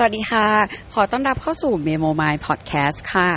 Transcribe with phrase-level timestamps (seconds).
[0.00, 0.48] สวัสดีค่ะ
[0.94, 3.30] ขอต้อนรับเข้าสู่ Memo My Podcast ค่ะ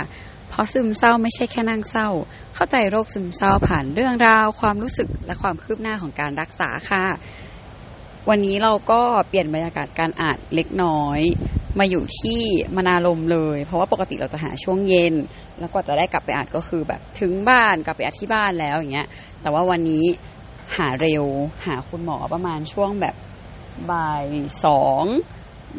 [0.48, 2.08] เพราะซึมเศร้าไม่ใช่แค่นั่งเศร้า
[2.54, 7.04] เข้าใจโรคซึมเศร้าผ่านเรื่องราว ความรู้สึกและความคืบหน้าของการรักษาค่ะ
[8.28, 11.20] วันนี้เราก็เปลี่ยนบรรยากาศการอ่านเล็กน้อย
[11.78, 12.40] มาอยู่ที่
[12.76, 15.14] มนาลมเลย เพราะว่าปกติเราจะหาช่วงเย็น
[15.58, 19.08] แล้วกว่าจะได้กลับไปอ่านก็คือแบบถึงบ้านกลับไปอ่านที่บ้านแล้วอย่างเงี้ย
[19.42, 20.04] แต่ว่าวันนี้
[20.76, 21.24] หาเร็ว
[21.66, 23.14] หาคุณหมอประมาณช่วงแบบ
[23.90, 24.24] บ่าย
[24.64, 25.04] สอง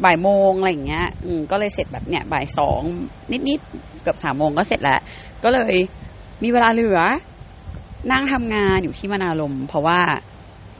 [0.04, 2.80] บ่ายโมงอะไรอย่างเงี้ย อืมก็เลยเสร็จแบบเนี้ยบ่ายสอง
[3.48, 5.00] นิดๆเกือบสามโมงก็เสร็จแล้ว
[5.44, 5.74] ก็เลย
[6.42, 7.00] มีเวลาเหลือ
[8.12, 10.00] นั่งทำงานอยู่ที่มนาลม เพราะว่า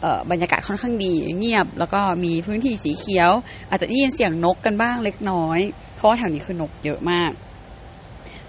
[0.01, 3.31] เออบรรยากาศค่อนข้างดีเงียบ แล้วก็มีพื้นที่สีเขียว
[3.69, 5.59] อาจจะได้ยินเสียงนกกันบ้างเล็กน้อย
[5.97, 7.31] เพราะว่าแถวนี้คือนกเยอะมาก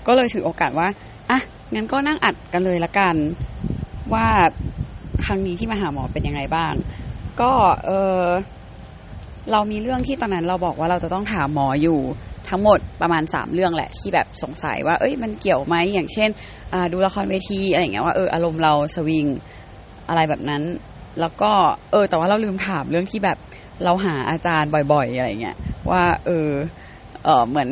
[0.08, 0.88] ก็เลยถือโอกาสว่า
[1.30, 1.40] อะ
[1.74, 3.16] งั้นก็นั่งอัดกันเลยละกัน
[4.14, 4.28] ว่า
[5.26, 6.74] ครั้งนี้ที่มาหาหมอเป็นยังไงบ้าง
[7.42, 7.52] ก็
[7.86, 8.22] เออ
[9.52, 12.00] เรามีเรื่องที่ตอนนั้นเราบอกว่าเราจะต้องถามหมออยู่
[12.50, 16.30] ทั้งหมดประมาณสามเรื่องแหละที่แบบสงสัยว่าเอ้ยมันเกี่ยวไหมอย่างเช่น
[16.92, 19.26] ดูละครเวทีอะไรอย่างเงี้ยว่าเอออารมณ์เราสวิง
[20.10, 20.64] อะไรแบบนั้น
[21.20, 21.52] แล้วก็
[21.92, 23.38] เออ แต่ว่าเราลืมถามเรื่องที่แบบ
[23.84, 25.56] เราหาอาจารย์บ่อยๆอะไรเงี้ย
[25.92, 26.50] ว่าเออ
[27.24, 27.70] เออเหมือน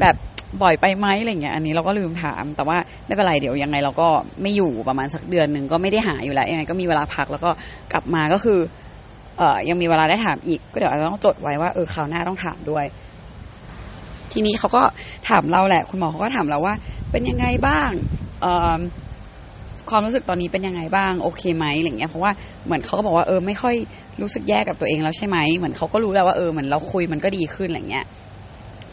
[0.00, 0.16] แบบ
[0.62, 2.76] บ่อยไปไหมอะไรเงี้ยอันนี้เราก็ลืมถาม แต่ว่า
[3.06, 4.08] ไม่เป็นไรเดี๋ยวยังไงเราก็
[4.42, 7.50] ไม่อยู่ประมาณสักเดือนหนึ่งก็ไม่ได้หาอยู่แล้วยังไงก็มีเวลาพักแล้วก็
[7.92, 8.58] กลับมาก็คือ
[9.38, 12.84] เออยังมีเวลาได้ถามอีก ก็เดี๋ยวเราต้องจดไว้ว่าเออคราวหน้าต้องถามด้วย
[14.32, 14.82] ทีนี้เขาก็
[15.28, 16.74] ถามเราแหละ คุณหมอเขาก็ถามเราว่า
[17.10, 17.90] เป็นยังไงบ้าง
[18.42, 18.80] เออ
[19.90, 22.32] ความรู้สึกตอนนี้เป็นยังไงบ้างโอเคไหมอะไรเงี้ยเพราะว่า
[22.66, 23.74] เหมือนเขาก็บอกว่าเออไม่ค่อย
[24.20, 28.06] รู้สึกแย่กับตัวเองแล้วใช่ไหมเหมือนเขาก็รู้แล้วว่าเออเหมือนเราคุยมันก็ดีขึ้นอะไรเงี้ย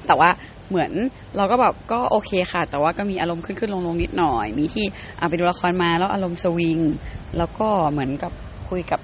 [0.08, 0.30] แต่ว่า
[0.70, 0.92] เหมือน
[1.38, 4.86] เราก็แบบก็โอเคค่ะ แต่ว่าก็มีอารมณ์ขึ้นขึ้นลงลงนิดหน่อย มีที่
[5.30, 6.80] ไปดูละครมาแล้วอารมณ์สวิง
[7.38, 8.32] แล้วก็เหมือนกับ
[8.70, 9.00] คุยกับ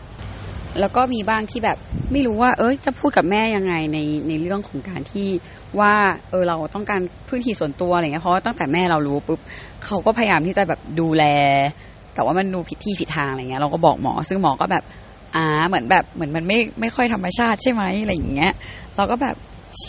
[0.80, 1.78] แล้วก็มีบ้างที่แบบ
[2.12, 3.98] ไม่รู้ว่า เอ้ยจะพูดกับแม่ยังไงใน
[4.28, 5.28] ในเรื่องของการที่
[5.80, 5.94] ว่า
[6.30, 9.40] เออเราต้องการพื้นที่ส่วนตัวอะไรเงี้ยเพราะตั้งแต่แม่เรารู้ปุ๊บ
[9.86, 11.24] เขาก็พยายามที่จะแบบดูแล
[12.14, 14.84] แต่ว่ามันดูผิดที่ผิดทางอะไรเงี้ยเราก็บอกหมอ ซึ่งหมอก็แบบ
[15.36, 18.52] อ่าเหมือนแบบเหมือนมันไม่ไม่ค่อยธรรมชาติใช่ไหมอะไรอย่างเงี้ย
[18.98, 19.36] เราก็แบบ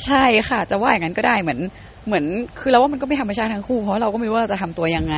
[0.04, 1.60] ใช่ค่ะ จะว่าอย่างนั้นก็ได้เหมือน
[2.06, 2.24] เหมือน
[2.60, 5.16] คือเราว่ามันก็ไม่ธรรมชาติทั้งคู่เพราะเราก็ไม่รู้ว่าเราจะทำตัวยังไง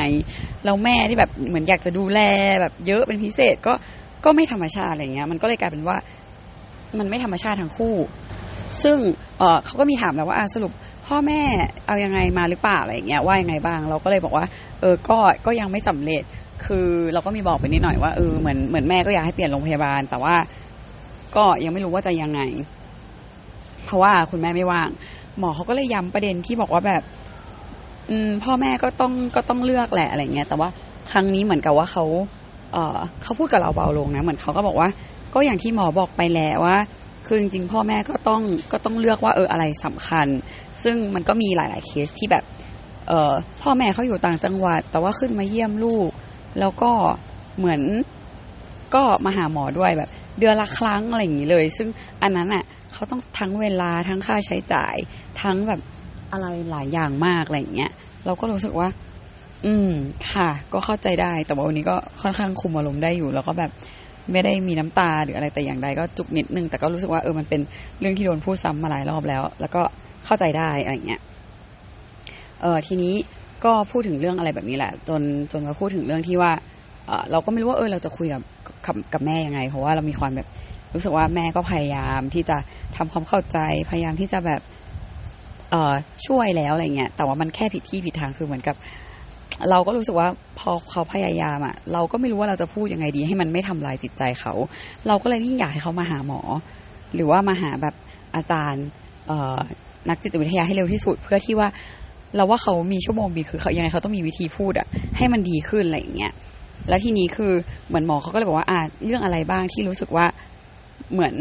[0.65, 2.21] เราแม่ที่แบบเหมือนอยากจะดูแล
[2.61, 3.73] แบบเยอะเป็นพิเศษก็
[4.27, 5.97] ก็ไม่ธรรมชาติอะไรเงี้ย มันก็เลยกลายเป็นว่า
[6.99, 7.95] มันไม่ธรรมชาติทั้งคู่
[8.83, 8.97] ซึ่ง
[9.39, 10.73] เออเขาก็มีถามแล้วว่าสรุป
[11.07, 11.41] พ่อแม่
[11.87, 14.45] เอายังไงมาหรือเปล่าอะไรเงี้ยว่ายังไงบ้าง เราก็เลยบอกว่า
[14.81, 16.23] เออก็ก็ยังไม่สำเร็จ
[16.65, 20.35] คือเราก็มีบอกไปนิดหน่อยว่าเออเหมือนเหมือนแม่ก็อยากให้เปลี่ยนโรงพยาบาล แต่ว่า
[21.37, 22.41] ก็ยังไม่รู้ว่าจะยังไง
[23.85, 24.89] เพราะว่าคุณแม่ไม่ว่าง
[25.39, 27.03] หมอเขาก็เลยย้ำประเด็นที่บอกว่าแบบ
[28.11, 30.69] อืม พ่อแม่ก็ต้องก็ต้องเลือกแหละอะไรเงี้ยแต่ว่า
[31.11, 32.05] ครั้งนี้เหมือนกับว่าเขา
[33.23, 34.89] เขาพูดกับเราเบาลงนะเหมือนเขาก็บอกว่า
[35.35, 36.79] ก็อย่างที่หมอบอกไปแล้วว่า
[37.27, 40.27] คือจริงๆพ่อแม่ก็ต้องก็ต้องเลือกว่าเอออะไรสำคัญ
[40.83, 42.45] ซึ่งมันก็มีหลาย ๆเคสที่แบบ
[43.09, 43.33] เออ
[43.63, 46.11] พ่อแม่เขาอยู่ต่างจังหวัด แต่ว่าขึ้นมาเยี่ยมลูก
[46.61, 46.91] แล้วก็
[47.59, 47.81] เหมือน
[48.95, 51.89] ก็มาหาหมอด้วยแบบ เดือนละครั้งอะไรอย่างนี้เลย ซึ่ง
[52.23, 54.95] อันนั้นอะเขาต้องทั้งเวลาทั้งค่าใช้จ่าย
[55.43, 55.81] ทั้งแบบ
[56.33, 57.93] อะไรหลายอย่างมากอะไรอย่างเงี้ย
[58.27, 58.89] เราก็รู้สึกว่า
[59.67, 59.93] อืม
[60.33, 63.71] ค่ะ ก็เข้าใจได้ แต่ว่าวันนี้ก็ค่อนข้างคุมอารมณ์ได้อยู่ แล้วก็แบบ
[64.33, 67.61] ไม่ได้มีน้ำตาหรืออะไรแต่อย่างใดก็จุกนิดนึง แต่ก็รู้สึกว่าเออมันเป็น
[68.01, 69.83] เรื่องที่โดนพูดซ้ำมาหลายรอบแล้ว แล้วก็
[70.25, 71.21] เข้าใจได้อะไรเงี้ย
[72.63, 73.15] เออทีนี้
[73.65, 75.23] ก็พูดถึงเรื่องอะไรแบบนี้แหละ จน
[75.53, 76.53] จนมาพูดถึงเรื่องที่ว่า
[77.07, 78.43] เออเราก็ไม่รู้ว่าเออเราจะคุยกับ
[78.87, 80.49] กับกับแม่ยังไง เพราะว่าเรามีความแบบ
[80.95, 82.57] รู้สึกว่าแม่ก็พยายามที่จะ
[82.97, 83.59] ทำความเข้าใจ
[83.91, 84.61] พยายามที่จะแบบ
[85.71, 85.95] เออ
[86.27, 88.77] ช่วยแล้วอะไรเงี้ยแต่ว่ามันแค่ผิดที่ผิดทางคือเหมือนกับ
[89.71, 90.29] เราก็รู้สึกว่า
[90.59, 94.53] พอเขาพยายามอะเราก็ไม่รู้ว่าเราจะพูดยังไงดี ให้มันไม่ทำลายจิตใจเขา
[95.07, 96.41] เราก็เลยยิ่งอยากให้เขามาหาหมอ
[97.15, 97.95] หรือว่ามาหาแบบ
[98.37, 98.85] อาจารย์
[99.29, 99.59] เออ
[100.09, 101.69] นักจิตวิทยาให้เร็วที่สุด เพื่อที่ว่า
[102.37, 104.87] เราว่าเขามีชั่วโมงบินคือเขายังไงเขาต้องมีวิธีพูดอะ
[105.17, 106.33] ให้มันดีขึ้นอะไรอย่างเงี้ย
[106.89, 107.53] แล้วทีนี้คือ
[107.89, 110.27] เหมือนหมอเขาก็เลยบอกว่าอ่าเรื่องอะไรบ้างที่รู้สึกว่า
[111.13, 111.35] เหมือน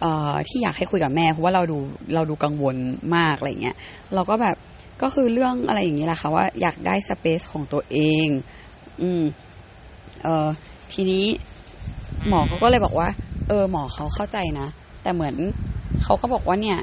[0.00, 1.78] เออที่อยากให้คุยกับแม่เพราะว่าเราดู
[2.14, 2.76] เราดูกังวล
[3.16, 3.76] มากอะไรเงี้ย
[4.14, 4.56] เราก็แบบ
[5.02, 8.28] ก็คือเรื่องอะไรอย่างนี้แหละค่ะว่าอยากได้สเปซของตัวเอง
[9.02, 9.22] อืม
[10.22, 10.48] เออ
[10.92, 11.24] ทีนี้
[12.28, 13.08] หมอเขาก็เลยบอกว่า
[13.48, 14.68] เออ หมอเขาเข้าใจนะ
[15.02, 15.34] แต่เหมือน
[16.02, 16.78] เขาก็บอกว่าเนี่ย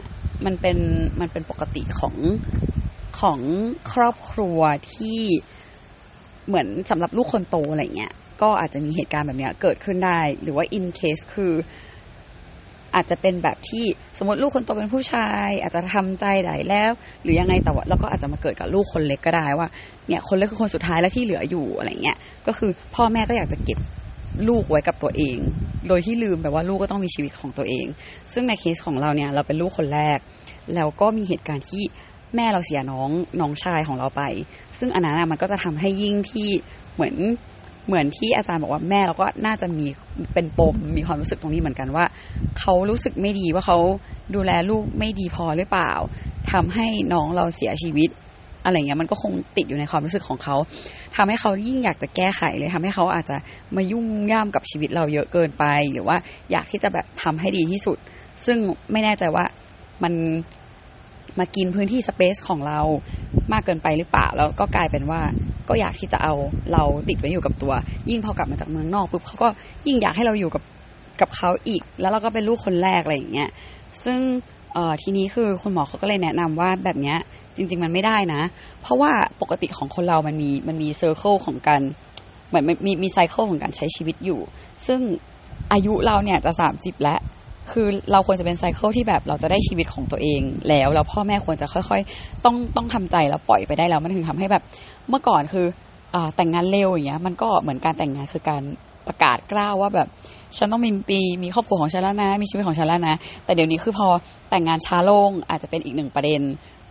[0.46, 0.78] มันเป็น
[1.20, 2.16] มันเป็นปกติของ
[3.20, 3.40] ของ
[3.94, 4.60] ครอบครัว
[4.94, 5.20] ที่
[6.48, 11.54] เหมือนสำหรับลูกคนโตอะไรเงี้ย ก็อาจจะมีเหตุการณ์แบบเนี้ยเกิดขึ้นได้ หรือว่า in case คือ
[12.96, 13.86] อาจจะเป็นแบบที่
[14.18, 16.92] สมมติลูกคนโตเป็นผู้ชาย อาจจะทำใจได้แล้ว
[17.24, 19.68] หรือยังไงแต่ว่าแล้วก็อาจจะมาเกิดกับลูกคนเล็กก็ได้ว่า
[20.08, 22.18] เนี่ยคนเล็กคือคนสุดท้ายแล้วที่เหลืออยู่อะไรเงี้ย
[22.48, 23.80] ก็คือพ่อแม่ก็อยากจะเก็บ
[24.50, 25.38] ลูกไว้กับตัวเอง
[25.88, 27.86] โดยที่ลืมแบบว่าลูกก็ต้องมีชีวิตของตัวเอง
[28.34, 30.20] ซึ่งในเคสของเราเนี่ยเราเป็นลูกคนแรก
[30.76, 31.84] แล้วก็มีเหตุการณ์ที่
[32.36, 33.10] แม่เราเสียน้อง
[33.42, 34.22] น้องชายของเราไป
[34.80, 36.50] ซึ่งอันนั้นมันก็จะทำให้ยิ่งที่
[36.94, 37.16] เหมือน
[37.88, 39.88] เหมือนที่อาจารย์บอกว่าแม่เราก็น่าจะมี
[40.34, 42.06] เป็นปมมีความรู้สึกตรงนี้เหมือนกันว่า
[42.60, 43.78] เขารู้สึกไม่ดีว่าเขา
[44.36, 45.92] ดูแลลูกไม่ดีพอหรือเปล่า
[46.52, 48.10] ทำให้น้องเราเสียชีวิต
[48.66, 50.56] อะไรเงี้ยมันก็คงติดอยู่ในความรู้สึกของเขา
[51.16, 53.38] ทำให้เขายิ่งอยากจะแก้ไขเลยทำให้เขาอาจจะ
[53.76, 55.64] มายุ่งย่ามกับชีวิตเราเยอะเกินไป
[55.94, 56.18] หรือว่า
[56.52, 57.98] อยากที่จะแบบทำให้ดีที่สุด
[58.46, 58.58] ซึ่ง
[58.92, 59.46] ไม่แน่ใจว่า
[60.04, 60.14] มัน
[61.40, 62.80] มากินพื้นที่สเปซของเรา
[63.52, 65.22] มากเกินไปหรือเปล่า แล้วก็กลายเป็นว่า
[65.70, 66.34] ก็อยากที่จะเอา
[66.74, 67.74] เราติดไว้อยู่กับตัว
[68.10, 69.50] ยิ่งพอกลับมาจากเมืองนอกปุ๊บเขาก็
[69.88, 70.64] ยิ่งอยากให้เราอยู่กับ
[71.22, 73.50] กับเขาอีก แล้วเราก็เป็นลูกคนแรกอะไรอย่างเงี้ย
[74.04, 74.20] ซึ่ง
[75.02, 77.18] ทีนี้คือคุณหมอเขาก็เลยแนะนำว่าแบบเนี้ย
[77.56, 78.42] จริง ๆ มันไม่ได้นะ
[78.82, 79.12] เพราะว่า
[79.42, 81.82] ปกติของคนเรามันมีมันมี circle ของการ
[82.48, 84.40] เหมือนมีมี cycle ของการใช้ชีวิตอยู่
[84.88, 85.00] ซึ่ง
[85.74, 87.20] อายุเราเนี่ยจะสามสิบแล้ว
[87.72, 94.64] คือเราควรจะเป็น cycle ที่แบบเราจะได้ชีวิตของตัวเองแล้วแล้วพ่อแม่ควรจะค่อยๆ ต้องต้องทำใจแล้วปล่อยไปได้แล้วมันถึงทำให้แบบ
[95.10, 95.66] เมื่อก่อนคือ
[96.16, 98.62] อแต่งงานเร็วอย่างเงี้ยมันก็เหมือนการแต่งงานคือการ
[99.08, 100.08] ประกาศกล้าวว่าแบบ
[100.58, 103.16] ฉันต้องมีปีมีครอบครัวของฉันแล้วนะ มีชีวิตของฉันแล้วนะ
[103.46, 104.08] แต่เดี๋ยวนี้คือพอ
[104.50, 106.42] แต่งงานช้าลงอาจจะเป็นอีกหนึ่งประเด็น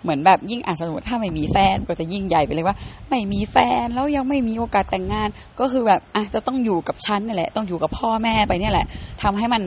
[0.02, 2.76] เหมือนแบบยิ่งอ่านสมมติถ้าไม่มีแฟนก็จะยิ่งใหญ่ไปเลยว่า
[3.08, 5.28] ไม่มีแฟนแล้วยังไม่มีโอกาสแต่งงาน
[5.60, 8.86] ก็คือแบบอะจะต้องอยู่กับฉันนี่แหละ ต้องอยู่กับพ่อแม่ไปเนี่ยแหละ
[9.22, 9.62] ทำให้มัน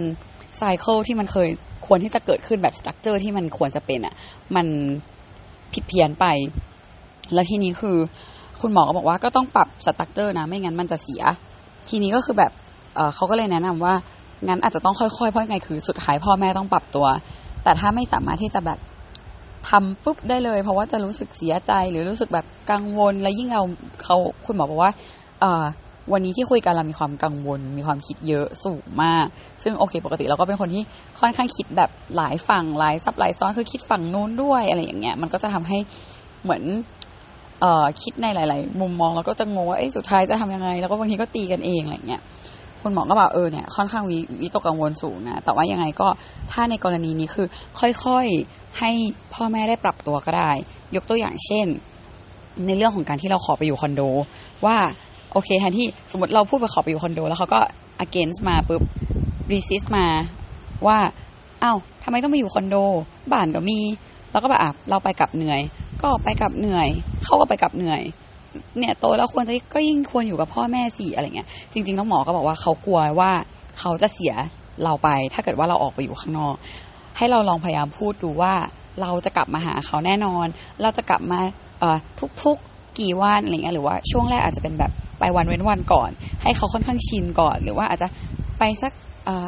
[0.58, 1.50] ไซเคิลที่มันเคย
[1.88, 4.14] ควรที่จะเกิดขึ้นแบบสตรัคเจอร์ที่มันควรจะเป็นอะ
[4.56, 4.66] มัน
[5.74, 6.26] ผิดเพี้ยนไป
[7.34, 7.98] แล้วทีนี้คือ
[8.62, 11.22] คุณหมอก็บอกว่าก็ต้องปรับสตรัคเจอร์นะ ไม่งั้นมันจะเสีย
[11.90, 12.52] ทีนี้ก็คือแบบ
[12.96, 13.94] เเขาก็เลยแนะนำว่า
[14.48, 17.08] งั้นอาจจะต้องค่อยๆเพราะไงคือสุดท้ายพ่อแม่ต้องปรับตัว
[17.64, 18.80] แต่ถ้าไม่สามารถที่จะแบบ
[19.70, 23.64] ทำปุ๊บได้เลย เพราะว่าจะรู้สึกเสียใจหรือรู้สึกแบบกังวล และยิ่งเรา
[24.04, 24.92] เขาคุณหมอบอกว่า
[25.42, 29.28] เวันนี้ที่คุยกันเรามีความกังวล มีความคิดเยอะสูงมาก
[29.64, 30.84] ซึ่งโอเค ปกติเราก็เป็นคนที่
[31.20, 35.78] ค่อนข้างคิดแบบหลายฝั่งหลายซับหลายซ้อนคือคิดฝั่งนู้นด้วยอะไรอย่างเงี้ยมันก็จะทำให้
[36.44, 36.64] เหมือน
[37.62, 42.22] เอ่อคิดในหลาย ๆ มุมมองแล้วก็จะงงว่าไอ้สุดท้ายจะทำยังไง แล้วก็บางทีก็ตีกันเองอะไรเงี้ย
[42.82, 46.08] คุณหมอก็บอกเออเนี่ยค่อนข้างวิวิตกกังวลสูงนะแต่ว่ายังไงก็
[46.52, 47.48] ถ้าในกรณีนี้คือ
[47.80, 48.92] ค่อยๆให้
[49.34, 50.52] พ่อแม่ได้ปรับตัวก็ได้
[50.96, 51.66] ยกตัวอย่างเช่น
[52.66, 54.02] ในเรื่องของการที่เราขอไปอยู่คอนโด
[54.66, 54.78] ว่า
[55.34, 57.60] โอเคแทนที่สมมติเราพูดไปขอไปอยู่คอนโด แล้วเขาก็
[58.06, 58.82] against มาปุ๊บ
[59.52, 60.08] resist มา
[60.88, 60.98] ว่า
[61.64, 62.76] อ้าวทำไมต้องไปอยู่คอนโด
[63.32, 63.80] บ้านก็มี
[64.32, 65.62] แล้วก็แบบอะเราไปกับเหนื่อย
[66.02, 66.88] ก็ไปกับเหนื่อย
[67.24, 68.02] เขาก็ไปกับเหนื่อย
[68.78, 73.32] เนี่ยโตแล้วควรจะก็ยิ่งควรอยู่กับพ่อแม่สิอะไรเงี้ย จริงๆน้องหมอก็บอกว่าเขากลัวว่า
[73.80, 74.34] เขาจะเสีย
[74.84, 76.56] เราไป ถ้าเกิดว่าเราออกไปอยู่ข้างนอก
[77.18, 78.54] ให้เราลองพยายามพูดดูว่า
[79.02, 80.46] เราจะกลับมาหาเขาแน่นอน
[80.82, 81.40] เราจะกลับมา
[82.44, 86.10] ทุกๆ กี่วันอะไรเงี้ยหรือว่าช่วงแรกอาจจะเป็นแบบไปวันเว้นวันก่อน
[86.44, 88.08] ให้เขาค่อนข้างชินก่อน หรือว่าอาจจะ
[88.60, 88.94] ไปสัก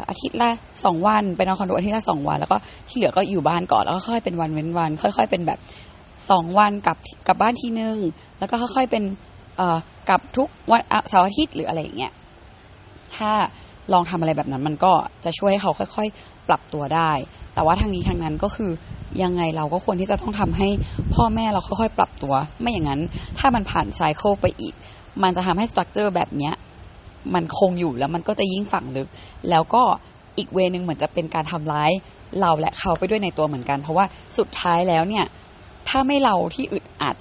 [0.10, 0.50] อาทิตย์ละ
[0.86, 2.58] สองวันไปนอนคอนโดอาทิตย์ละสองวัน แล้วก็
[2.90, 5.60] ที่เหลือก็อยู่บ้านก่อนแล้วก็ค่อยเป็นวันเว้นวัน ค่อย ๆ เป็นแบบ
[6.30, 6.98] สองวันกับ
[7.28, 7.98] กับบ้านทีนึง
[8.40, 9.04] แล้วก็ค่อย ๆเป็น
[10.10, 12.14] กับทุกวันเสาร์อาทิตย์หรืออะไรอย่างเงี้ย
[13.16, 13.32] ถ้า
[13.94, 14.94] ลองทำอะไรแบบนั้นมันก็
[15.26, 17.12] จะช่วยให้เขาค่อย ๆ ปรับตัวได้
[17.56, 18.72] แต่ว่าทางนี้ทางนั้นก็คือ
[19.24, 20.70] ยังไงเราก็ควรที่จะต้องทำให้
[21.14, 23.02] พ่อแม่เราค่อยๆปรับตัว ไม่อย่างนั้น
[23.40, 24.74] ถ้ามันผ่านไซเคิลไปอีก
[25.24, 26.54] มันจะทำให้สตรัคเจอร์แบบเนี้ย
[27.34, 29.08] มันคงอยู่แล้วมันก็จะยิ่งฝังลึก
[29.50, 29.84] แล้วก็
[30.38, 31.92] อีกเวนึงเหมือนจะเป็นการทำร้าย
[32.42, 34.06] เราและเขาไปด้วยในตัวเหมือนกัน เพราะว่า
[34.38, 35.26] สุดท้ายแล้วเนี่ย
[35.90, 37.16] ถ้าไม่เราที่อึดอัด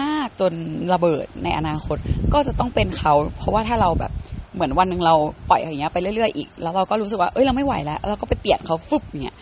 [0.00, 0.52] มากๆจน
[0.92, 1.96] ระเบิดในอนาคต
[2.32, 4.12] ก็จะต้องเป็นเขา เพราะว่าถ้าเราแบบ
[4.54, 5.14] เหมือนวันหนึ่งเรา
[5.50, 9.36] ปล่อยอย่างเงี้ยไปเรื่อยๆอีก แล้วเราก็รู้สึกว่าเอ้ยเราไม่ไหวแล้วเราก็ไปเปลี่ยนเขาฟุบเนี่ย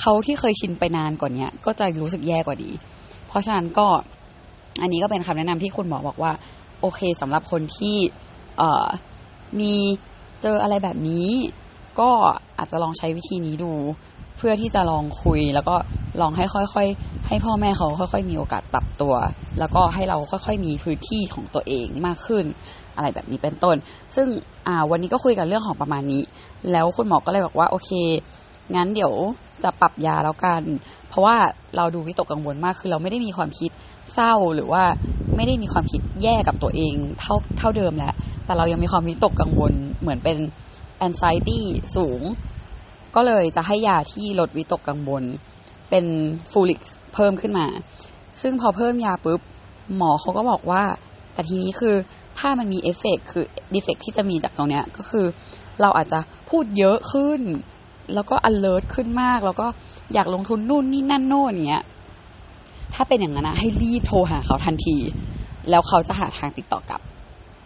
[0.00, 2.70] เขาที่เคยชินไปนานกว่านี้ก็จะรู้สึกแย่กว่าดี
[3.28, 3.86] เพราะฉะนั้นก็
[4.82, 6.32] อันนี้ก็เป็นคำแนะนำที่คุณหมอบอกว่า
[6.80, 7.96] โอเคสำหรับคนที่
[9.60, 9.74] มี
[10.42, 11.28] เจออะไรแบบนี้
[12.00, 12.10] ก็
[12.58, 13.72] อาจจะลองใช้วิธีนี้ดู
[14.36, 15.76] เพื่อที่จะลองคุย แล้วก็
[16.20, 19.14] ลองให้ค่อยๆ ให้พ่อแม่เขาค่อย ๆ มีโอกาสปรับตัว
[19.58, 22.44] แล้วก็ให้เราค่อยๆ มีพื้นที่ของตัวเองมากขึ้น
[22.96, 23.76] อะไรแบบนี้เป็นต้น
[24.14, 24.26] ซึ่ง
[24.90, 26.22] วันนี้ก็คุยกันเรื่องของประมาณนี้
[26.72, 27.90] แล้วคุณหมอก็เลยบอกว่าโอเค
[28.74, 29.12] งั้นเดี๋ยว
[29.62, 30.62] จะปรับยาแล้วกัน
[31.08, 31.36] เพราะว่า
[31.76, 33.70] เราดูวิตกกังวลมากคือเราไม่ได้มีความคิด
[34.14, 34.84] เศร้าหรือว่า
[35.36, 40.38] ไม่ได้มีความคิดแย่กับตัวเองเท่าเท่าเดิมแล้วแต่เรายังมีความวิตกกังวลเหมือนเป็น
[41.06, 41.60] anxiety
[41.96, 42.20] สูง
[43.14, 45.22] ก็เลยจะให้ยาที่ลดวิตกกังวล
[45.90, 46.04] เป็น
[46.50, 46.80] ฟูลิก
[47.14, 47.66] เพิ่มขึ้นมา
[48.40, 49.40] ซึ่งพอเพิ่มยาปุ๊บ
[49.96, 50.82] หมอเขาก็บอกว่า
[51.32, 51.94] แต่ทีนี้คือ
[52.38, 55.26] ถ้ามันมีเอฟเฟกคือ defect ที่จะมีจากตรงเนี้ยก็คือ
[55.80, 57.40] เราอาจจะพูดเยอะขึ้น
[58.14, 59.66] แล้วก็ alert ขึ้นมาก แล้วก็
[60.14, 61.84] อยากลงทุนนู่นนี่นั่นโน่นเนี้ย
[62.94, 64.96] ถ้าเป็นอย่างนั้นนะให้รีบโทรหาเขาทันที
[65.70, 67.00] แล้วเขาจะหาทางติดต่อกลับ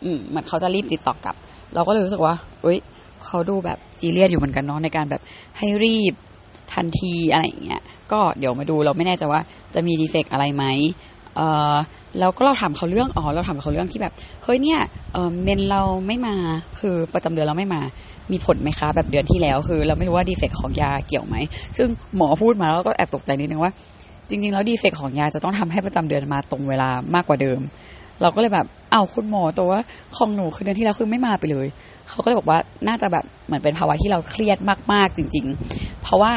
[0.04, 1.34] อืมเหมือนเขาจะรีบติดต่อกลับ
[1.74, 2.78] เราก็เลยรู้สึกว่าเอ้ย
[3.26, 5.22] เขาดูแบบซีเรียสอยู่เหมือนกันเนาะในการแบบ
[5.58, 6.14] ให้รีบ
[6.74, 7.82] ทันทีอะไรอย่างเงี้ย
[8.12, 9.40] ก็เดี๋ยวมาดูเราไม่แน่ใจว่า
[9.74, 10.64] จะมีดีเฟกอะไรไหม
[11.36, 11.40] เอ
[11.72, 11.74] อ
[12.18, 14.12] แล้วก็เราถามเขาเรื่องอ๋อเราถามเขาเรื่องที่แบบ
[14.44, 14.80] เฮ้ยเนี่ย
[15.12, 16.34] เออเมนเราไม่มา
[16.80, 17.80] คือประจำเดือนเราไม่มา
[18.32, 21.36] มีผลไหมคะแบบเดือนที่แล้วคือ เราไม่รู้ว่าดีเฟกของยาเกี่ยวไหม
[21.76, 23.72] ซึ่งหมอพูดมาแล้วก็แอบตกใจนิดนึงว่า
[24.28, 27.60] จริง ๆ แล้วดีเฟกของยาจะต้องทำให้ประจำเดือนมาตรงเวลามากกว่าเดิม
[28.22, 29.80] เราก็เลยแบบเอาคุณหมอตัวว่า
[30.16, 31.66] ของหนูคือเดือนที่แล้วคือไม่มาไปเลย
[32.08, 34.58] เขาก็เลยบอกว่าน่าจะแบบเหมือนเป็นภาวะที่เราเครียด
[34.92, 36.32] มาก ๆ จริง ๆ เพราะว่า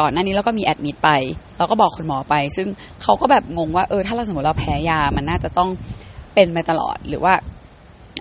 [0.00, 1.10] ก่อนหน้านี้เราก็มีแอดมิดไป
[1.58, 2.66] เราก็บอกคุณหมอไป ซึ่ง
[3.02, 5.68] เขาก็แบบงงว่าเออถ้าเราสมมติเราแพ้ยามันน่าจะต้อง
[6.34, 7.34] เป็นไปตลอดหรือว่า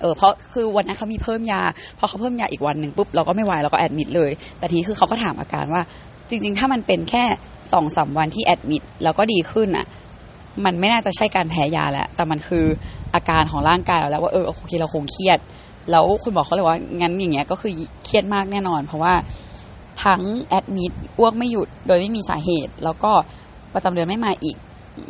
[0.02, 1.62] เออเพราะคือวันนั้นเขามีเพิ่มยา
[2.00, 5.82] พอเขาเพิ่มยาอีกวันหนึ่งปุ๊บเราก็ไม่ไหวเราก็แอดมิดเลย แต่ทีนี้คือเขาก็ถามอาการว่า
[6.30, 7.24] จริง ๆ ถ้ามันเป็นแค่
[7.72, 9.86] สองสามวันที่แอดมิดแล้วก็ดีขึ้นอะ
[10.66, 12.66] มันไม่น่าจะใช่การแพ้ยาแล้วแต่มันคือ
[13.16, 15.40] อาการของร่างกายเราแล้วว่าเออโอเคเราคงเครียด
[15.92, 17.72] แล้วคุณบอกเขาเลยว่างั้นอย่างเงี้ยก็คือ
[18.06, 19.14] เครียดมากแน่นอน เพราะว่า
[20.04, 23.12] ทั้งแอดมิดอ้วกไม่หยุดโดยไม่มีสาเหตุ แล้วก็
[23.74, 24.58] ประจำเดือนไม่มาอีก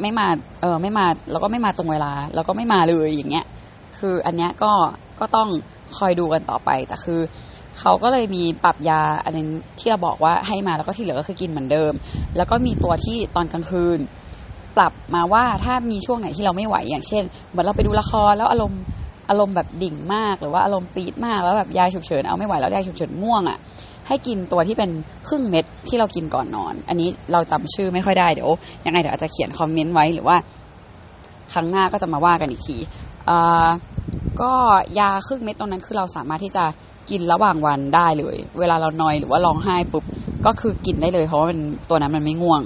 [0.01, 0.27] ไม่มา
[0.61, 3.45] เออไม่มาแล้วก็ไม่มาตรงเวลา แล้วก็ไม่มาเลยอย่างเงี้ย
[3.97, 4.71] คืออันเนี้ยก็
[5.19, 5.49] ก็ต้อง
[5.97, 7.19] คอยดูกันต่อไปแต่คือ
[7.79, 9.47] เขาก็เลยมีปรับยาอันนึง
[9.79, 11.93] ที่เราบอกว่าให้มาแล้วก็ที่เหลือก็คือกินเหมือนเดิม
[12.37, 13.99] แล้วก็มีตัวที่ตอนกลางคืน
[14.77, 18.81] ปรับมาว่าถ้ามีช่วงไหนที่เราไม่ไหวอย่างเช่นเหมือนเราไปดูละครแล้วอารมณ์
[19.29, 23.57] อารมณ์แบบดิ่งมาก หรือว่าอารมณ์ปี๊ดมากแล้วแบบยาฉุกเฉินเอาไม่ไหวแล้วยาฉุกเฉินง่วงอะ่ะ
[24.09, 24.91] ให้กินตัวที่เป็น
[25.27, 28.49] ครึ่งเม็ดที่เรากินก่อนนอน อันนี้เราจำชื่อไม่ค่อยได้เดี๋ยว
[28.85, 30.37] ยังไงเดี๋ยวอาจจะเขียนคอมเมนต์ไว้หรือว่า
[31.53, 32.77] ครั้งหน้าก็จะมาว่ากันอีกที
[33.29, 33.67] อ่า
[34.41, 34.51] ก็
[34.99, 36.65] ยาครึ่งเม็ดตรงนั้นคือเราสามารถที่จะ
[37.09, 40.03] กินระหว่างวันได้เลย เวลาเรานอยหรือว่าร้องไห้ปุ๊บ
[40.45, 42.61] ก็คือกินได้เลย เพราะว่ามันตัวนั้นมันไม่ง่วง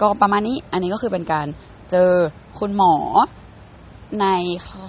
[0.00, 1.46] ก็ประมาณนี้อันนี้ก็คือเป็นการ
[1.90, 2.10] เจอ
[2.58, 2.94] คุณหมอ
[4.20, 4.26] ใน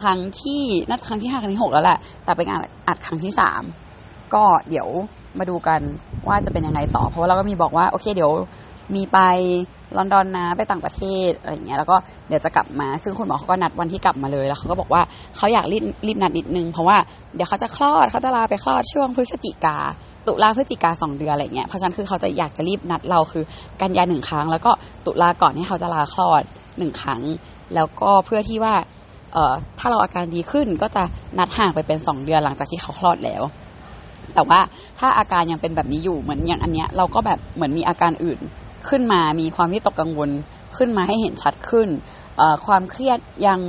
[0.01, 3.61] ครั้งที่น่าจะครั้งที่ห้าครั้งที่หกแล้วแหละแต่เป็นการอัดครั้งที่สาม
[4.35, 4.87] ก็เดี๋ยว
[5.39, 5.81] มาดูกัน
[6.27, 8.31] ว่าจะเป็นยังไงต่อ เพราะว่าเราก็มีบอกว่าโอเคเดี๋ยว
[8.95, 9.17] มีไป
[9.97, 11.95] ลอนดอนนะไปต่างประเทศอะไรอย่างเงี้ยแล้วก็
[12.27, 15.01] เดี๋ยวจะกลับมาซึ่งคุณหมอเขาก็นัดวันที่กลับมาเลยแล้วเขาก็บอกว่า
[15.37, 16.97] เขาอยากรีบรีบนัดนิดนึงเพราะว่า
[17.35, 19.77] เดี๋ยวเขาจะคลอดเขาจะลาไปคลอดช่วงพฤศจิกา
[20.27, 23.43] ตุลาพฤศจิกาสองเดือนอะไรเงี้ยเพราะฉะนั้นคือเขาจะอยากจะรีบนัดเราคือ
[23.81, 24.71] กันยาหนึ่งครั้ง แล้วก็
[25.05, 26.43] ตุลาก่อนที่เขาจะลาคลอด
[26.77, 27.21] หนึ่งครั้ง
[27.75, 28.75] แล้วก็เพื่อที่ว่า
[29.33, 31.03] เอ่อถ้าเราอาการดีขึ้นก็จะ
[31.37, 33.41] นัดห่างไปเป็นสองเดือนหลังจากที่เขาคลอดแล้ว
[34.35, 34.59] แต่ว่า
[34.99, 38.39] ถ้าอาการยังเป็นแบบนี้อยู่เหมือนอย่างอันเนี้ยเราก็แบบเหมือนมีอาการอื่น
[38.89, 40.29] ขึ้นมา มีความวิตกกังวล
[40.77, 41.87] ขึ้นมาให้เห็นชัดขึ้น
[42.65, 43.59] ความเครียดยัง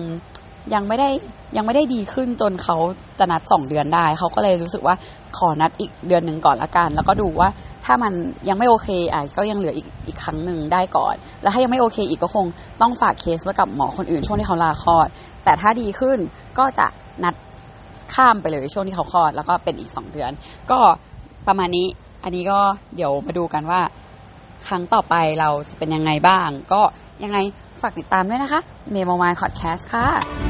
[0.75, 1.09] ยังไม่ได้
[1.57, 2.77] ยังไม่ได้ดีขึ้นจนเขา
[3.19, 4.95] จะนัดสองเดือนได้ เขาก็เลยรู้สึกว่า
[5.39, 7.49] ขอนัดอีกเดือนหนึ่งก่อนละกัน แล้วก็ดูว่า
[7.85, 8.13] ถ้ามัน
[8.49, 12.47] ยังไม่โอเคอะก็ยังเหลืออีกอีกครั้งหนึ่งได้ก่อน แล้วถ้ายังไม่โอเคอีกก็คง
[12.81, 15.09] ต้องฝากเคสไว้กับหมอคนอื่นช่วงที่เขาลาคลอด
[15.45, 16.19] แต่ถ้าดีขึ้น
[16.59, 16.87] ก็จะ
[17.25, 17.35] นัด
[18.15, 20.31] ข้ามไปเลยช่วงที่เขาคลอดแล้วก็เป็นอีกสองเดือน
[20.71, 20.79] ก็
[21.47, 21.87] ประมาณนี้
[22.25, 22.61] อันนี้ก็
[22.97, 23.81] เดี๋ยวมาดูกันว่า
[24.67, 26.81] ครั้งต่อไปเราจะเป็นยังไงบ้าง ก็
[27.25, 27.39] ยังไง
[27.81, 28.61] ฝากติดตามด้วยนะคะ
[28.93, 30.50] เมโมมายพอดแคสต์ค่ะ